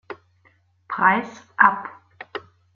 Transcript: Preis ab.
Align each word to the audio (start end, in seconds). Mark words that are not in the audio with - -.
Preis 0.87 1.43
ab. 1.57 1.87